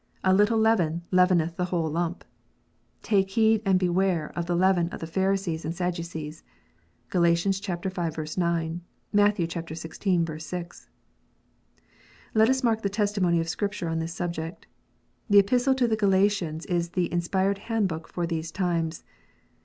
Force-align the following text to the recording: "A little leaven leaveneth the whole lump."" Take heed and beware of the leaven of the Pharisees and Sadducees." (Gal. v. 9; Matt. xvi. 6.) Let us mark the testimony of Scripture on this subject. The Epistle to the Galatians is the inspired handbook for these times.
"A 0.23 0.33
little 0.33 0.57
leaven 0.57 1.03
leaveneth 1.11 1.57
the 1.57 1.65
whole 1.65 1.87
lump."" 1.87 2.25
Take 3.03 3.29
heed 3.29 3.61
and 3.65 3.77
beware 3.77 4.31
of 4.35 4.47
the 4.47 4.55
leaven 4.55 4.89
of 4.89 4.99
the 4.99 5.05
Pharisees 5.05 5.63
and 5.63 5.75
Sadducees." 5.75 6.41
(Gal. 7.11 7.21
v. 7.21 7.31
9; 7.31 8.81
Matt. 9.13 9.35
xvi. 9.35 10.41
6.) 10.57 10.89
Let 12.33 12.49
us 12.49 12.63
mark 12.63 12.81
the 12.81 12.89
testimony 12.89 13.39
of 13.39 13.47
Scripture 13.47 13.89
on 13.89 13.99
this 13.99 14.15
subject. 14.15 14.65
The 15.29 15.37
Epistle 15.37 15.75
to 15.75 15.87
the 15.87 15.95
Galatians 15.95 16.65
is 16.65 16.89
the 16.89 17.13
inspired 17.13 17.59
handbook 17.59 18.07
for 18.07 18.25
these 18.25 18.51
times. 18.51 19.03